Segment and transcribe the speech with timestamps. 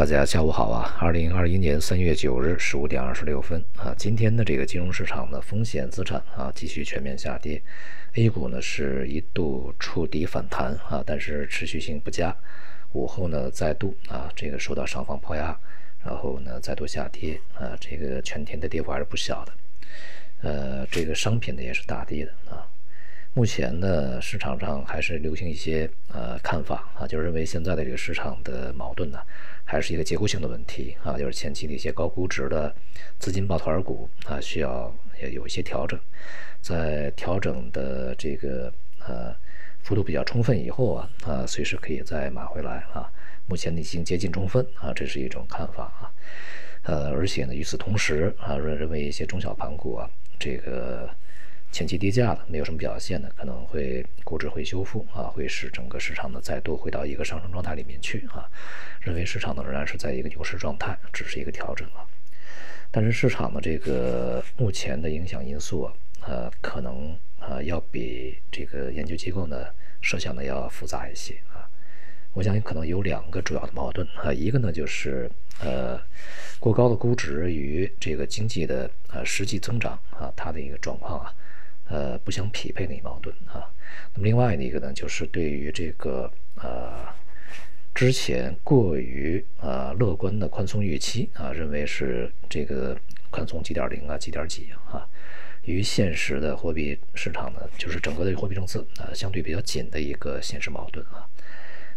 [0.00, 0.96] 大家下午好啊！
[0.98, 7.62] 二零二一年三月九日十五点二十六分啊，今天的这个金融市场的风险资产啊继续全面下跌
[8.14, 12.34] ，A 股呢是一度触底反弹啊，但是持续性不佳，
[12.92, 15.54] 午后呢再度啊这个受到上方抛压，
[16.02, 19.52] 然后呢再度下跌啊，这个全天的跌幅还是不小的，
[20.40, 22.66] 呃，这个商品呢也是大跌的啊。
[23.32, 29.20] 目前呢，市场上还是流行一些呃看法啊，就是认为现在的这个市场的矛盾呢，
[29.64, 32.74] 还是一个结构性的问题啊，就是前期的一些高估值的
[33.20, 35.98] 资金抱团股啊，需要也有一些调整，
[36.60, 38.72] 在调整的这个
[39.06, 39.32] 呃
[39.78, 43.08] 幅度比较充分以后啊啊，随时可以再买回来啊。
[43.46, 46.10] 目前已经接近充分啊，这是一种看法啊。
[46.82, 51.08] 呃，而且呢，与此同时啊，认认为一些中小盘股啊，这个。
[51.72, 58.50] 前期低价的没有什么表现的，可能会估值会修复啊，会使整个市场呢再度回到一个上升状态里面去啊。
[59.00, 62.04] 认为市场呢仍然是在一个牛市状态，只是一个调整啊。
[62.90, 65.94] 但是市场的这个目前的影响因素啊，
[66.26, 69.64] 呃，可能啊要比这个研究机构呢
[70.00, 71.70] 设想的要复杂一些啊。
[72.32, 76.00] 我想可能有两个主要的矛盾啊，一个呢就是呃
[76.58, 81.32] 过高的估值与这个经济的呃实际增长啊它的一个状况啊。
[81.90, 83.68] 呃，不相匹配的一矛盾啊。
[84.14, 87.04] 那么另外一个呢，就是对于这个呃
[87.92, 92.96] 之前过于呃乐观的宽松预期啊，认为是这个
[93.28, 95.04] 宽松几点零啊，几点几啊，
[95.64, 101.26] 与现实的货币市场呢，就是整个的货币政策啊，相对比较紧的一个现实矛盾啊。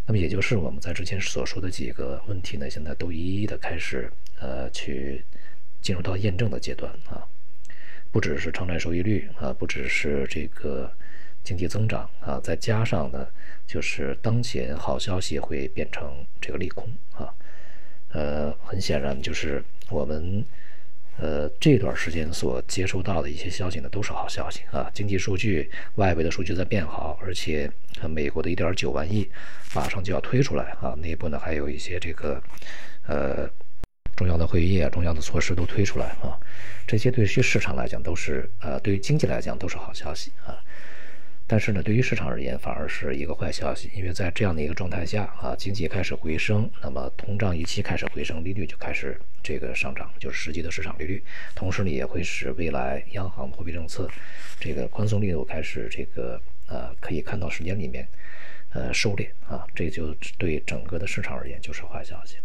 [0.06, 5.24] 那么也就是我们在之前所说的几个问题呢，现在都一一的开始呃去
[5.80, 7.24] 进入到验证的阶段啊。
[8.14, 10.88] 不只是偿债收益率啊，不只是这个
[11.42, 13.26] 经济增长啊，再加上呢，
[13.66, 17.34] 就是当前好消息会变成这个利空啊。
[18.12, 20.44] 呃，很显然就是我们
[21.18, 24.88] 呃这段时间所接收到的一些消息呢，都是好消息啊。
[24.94, 27.68] 经济数据、外围的数据在变好，而且
[28.08, 29.28] 美国的一点九万亿
[29.74, 32.40] 马上就要推出来啊，内部呢还有一些这个
[33.08, 33.50] 呃。
[34.16, 36.38] 重要的会议啊，重要的措施都推出来啊，
[36.86, 40.58] 这些对于市场来讲都是呃，对于经济来讲都是好消息啊。
[41.46, 51.22] 但是呢，对于市场而言反而是一个坏消息，因为在这样的一个状态下啊，经济开始回升，那么通胀预期开始回升，利率就开始这个上涨，就是实际的市场利率。
[51.54, 54.08] 同时呢，也会使未来央行货币政策
[54.58, 58.08] 这个宽松力度开始这个呃，可以看到时间里面
[58.70, 62.36] 呃收敛啊，这就对整个的市场而言就是坏消息。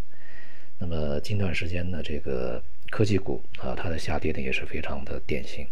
[0.82, 5.68] 那么近段时间呢，这个科技股啊，它的下跌呢也是非常的典型。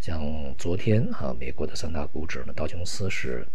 [0.00, 3.46] 像昨天啊，美国的三大股指呢，道琼斯是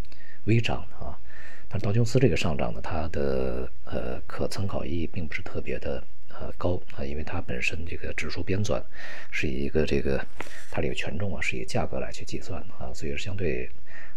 [0.46, 1.20] 微涨啊。
[1.68, 8.82] 但道琼斯这个上涨呢，它的呃可参考意义并不是特别的呃高啊，因为它本身这个指数编纂
[9.30, 10.26] 是以一个这个
[10.72, 13.70] 它这个权重啊是以价格来去计算的啊，所以相对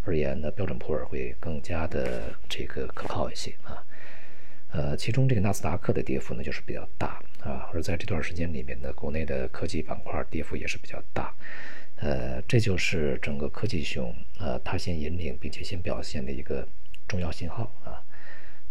[0.04, 3.82] 而言呢，标准普尔会更加的这个可靠一些啊。
[4.76, 11.32] 呃，其中这个纳斯达克的跌幅呢就是比较大啊，而在这段时间里面呢，国内的科技板块跌幅也是比较大，
[11.96, 16.68] 呃，这就是整个科技熊呃它先引领并且先表现的一个
[17.08, 18.04] 重要信号啊，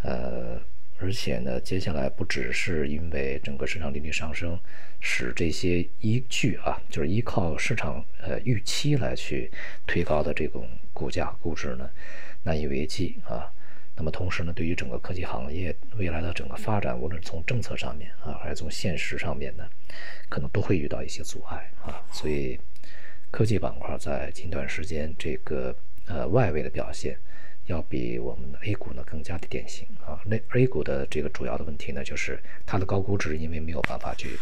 [0.04, 0.62] 呃，
[1.00, 4.60] 而且呢，接下来不只是因为整个市场利率上升，
[5.00, 9.50] 使这些依据啊，就是依靠市场呃预期来去
[9.88, 11.90] 推高的这种股价估值呢
[12.44, 13.52] 难以为继啊。
[13.98, 19.66] 那么同时呢，对于整个科技行业未来的整个发展，无论是从政策上面啊，还是从现实上面呢，
[20.28, 22.04] 可能都会遇到一些阻碍啊。
[22.12, 22.60] 所以，
[23.32, 25.76] 科技板块在近段时间这个
[26.08, 27.18] 呃外围的表现，
[27.68, 30.20] 要比我们的 A 股呢更加的典型啊。
[30.26, 34.38] 那 A 股的这个主要的问题呢，就是它的高估值，因为没有办法去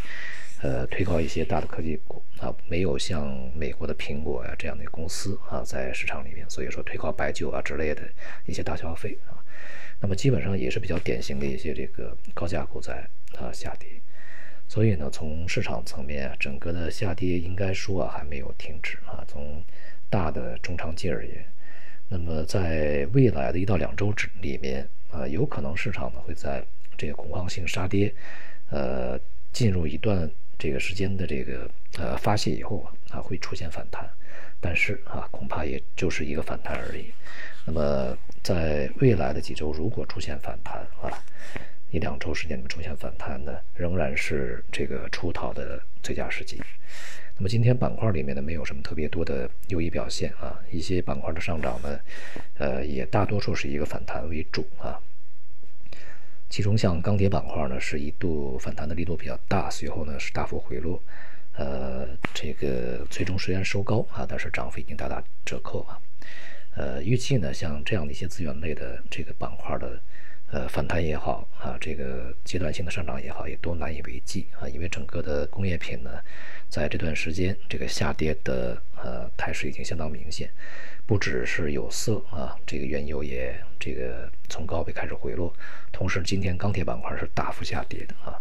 [0.63, 8.01] 呃推高一些大的科技股啊，没有像美国的苹果呀这样的公司啊在市场里面，所以说推高白酒啊之类的
[8.45, 9.35] 一些大消费啊。
[9.99, 13.07] 那么基本上也是比较典型的一些这个高价股在
[13.37, 13.89] 啊下跌，
[14.67, 19.23] 所以呢，从市场层面，整个的下跌应该说啊还没有停止啊。
[19.27, 19.63] 从
[20.09, 21.45] 大的中长期而言，
[22.07, 26.63] 那么在未来的一到两周之里面啊，有可能市场呢会在
[26.97, 28.13] 这个恐慌性杀跌，
[28.69, 29.19] 呃，
[29.51, 30.29] 进入一段
[30.63, 31.69] 这个时间的这个
[31.99, 32.87] 呃发泄以后啊，
[33.17, 34.09] 啊会出现反弹，
[34.61, 37.11] 但是啊恐怕也就是一个反弹而已。
[37.65, 41.11] 那么，在未来的几周，如果出现反弹啊，
[41.91, 46.61] 一两周时间里面出现反弹呢，仍然是这个出逃的最佳时机。
[47.35, 51.99] 那么今天板块里面呢，没有什么特别多的优异表现啊，一些板块的上涨呢，
[52.57, 54.97] 呃，也大多数是一个反弹为主啊。
[56.53, 61.01] 其中像钢铁板块呢，是一度反弹的力度比较大，随后呢是大幅回落，
[61.53, 65.97] 呃，这个最终虽然收高啊，但是涨幅已经大打折扣啊。
[66.75, 69.99] 呃，预计呢，像这样的一些资源类的这个板块的。
[70.53, 74.69] 呃，反弹也好啊，这个阶段性的上涨也好，也都难以为继啊。
[74.69, 76.21] 因为整个的工业品呢，
[76.69, 80.47] 在这段时间这个下跌的呃态势已经相当明显，
[81.07, 85.51] 不只是有色啊，这个原油也这个从高位开始回落，
[85.91, 88.39] 同时今天钢铁板块是大幅下跌的啊，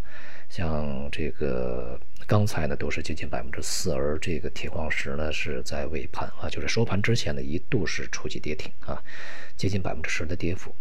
[0.51, 9.03] 像这个钢材呢都是接近百分之四，而这个铁矿石呢是在尾盘啊，就是收盘之前呢一度是触及跌停啊，
[9.57, 10.75] 接近百分之十的跌幅。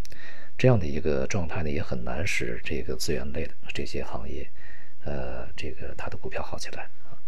[0.62, 4.48] 这样的一个状态呢，也很难使这个资源类的这些行业，
[5.04, 7.18] 呃，这个它的股票好起来啊。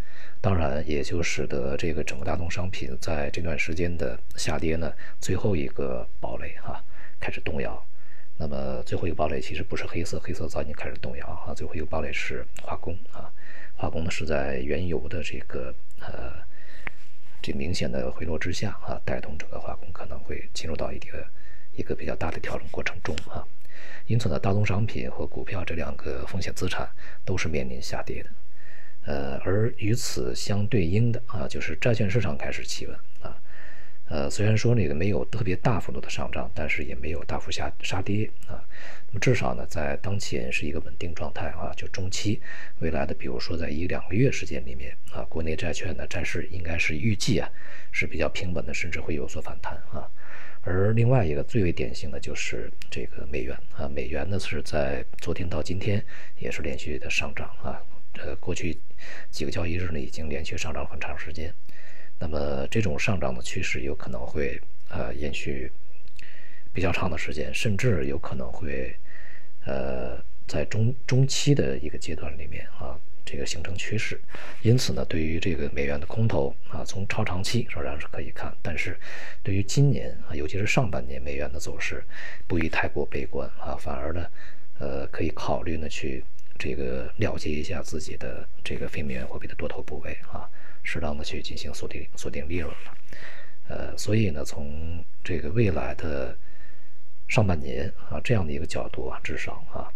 [0.41, 6.81] 当然，也就使得这个整个大宗商品在这段时间的下跌呢，最后一个堡垒哈
[7.19, 7.85] 开始动摇。
[8.37, 11.53] 那么最后一个堡垒其实不是黑色，黑色早已经开始动摇啊。
[11.53, 13.29] 最后一个堡垒是化工啊，
[13.75, 16.35] 化工呢是在原油的这个呃
[17.43, 21.27] 这明显的回落之下啊，带动整个化工可能会进入到一个。
[21.76, 23.44] 一个比较大的调整过程中啊，
[24.06, 26.88] 因此呢，大宗商品和股票这两个风险资产
[27.25, 28.31] 都是面临下跌的，
[29.06, 33.37] 呃，而与此相对应的啊，就是债券市场开始企稳啊，
[34.09, 38.62] 呃，虽然说那个没有特别大幅度的上涨，但是也没有大幅下杀跌啊，
[39.09, 42.41] 那么至少呢，在当前是一个稳定状态啊，就中期
[42.81, 47.50] 未来的，比如说在一两个月时间里面啊，国内债券的债市应该是预计啊
[47.91, 50.09] 是比较平稳的，甚至会有所反弹啊。
[50.66, 56.02] 而另外一个最为典型的就是这个美元啊，美元呢是在昨天到今天
[56.38, 57.82] 也是连续的上涨啊，
[58.14, 58.78] 呃，过去
[59.31, 61.52] 几个交易日呢已经连续上涨很长时间，
[62.19, 64.58] 那么这种上涨的趋势有可能会
[64.88, 65.70] 呃延续
[66.72, 68.96] 比较长的时间，甚至有可能会
[69.66, 72.99] 呃在中中期的一个阶段里面啊。
[73.25, 74.21] 这个形成趋势，
[74.62, 78.99] 因此呢，对于这个美元的空头啊，从超长期仍然是可以看，但是
[79.43, 82.05] 对于今年啊，尤其是上半年美元的走势，
[82.47, 84.26] 不宜太过悲观啊，反而呢，
[84.79, 86.23] 呃，可以考虑呢去
[86.59, 90.49] 这个了结一下自己的这个非美元货币的多头部位啊，
[90.82, 92.97] 适当的去进行锁定锁定利润了，
[93.69, 96.37] 呃，所以呢，从这个未来的
[97.26, 99.91] 上半年啊这样的一个角度啊，至少啊。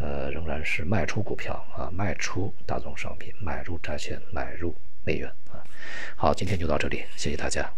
[0.00, 4.74] 呃，仍然是卖出股票啊，卖出大宗商品，买入债券，买入
[5.04, 5.62] 美元啊。
[6.16, 7.68] 好，今天就到这里，谢谢大家。